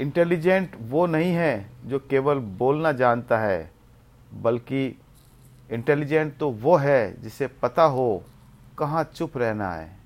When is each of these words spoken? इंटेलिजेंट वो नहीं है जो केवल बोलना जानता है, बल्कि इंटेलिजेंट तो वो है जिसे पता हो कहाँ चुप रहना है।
इंटेलिजेंट 0.00 0.76
वो 0.80 1.06
नहीं 1.06 1.32
है 1.32 1.70
जो 1.86 1.98
केवल 1.98 2.38
बोलना 2.58 2.92
जानता 2.92 3.38
है, 3.38 3.70
बल्कि 4.34 4.86
इंटेलिजेंट 5.72 6.36
तो 6.38 6.50
वो 6.50 6.76
है 6.76 7.22
जिसे 7.22 7.46
पता 7.62 7.82
हो 7.82 8.22
कहाँ 8.78 9.04
चुप 9.14 9.36
रहना 9.38 9.70
है। 9.70 9.99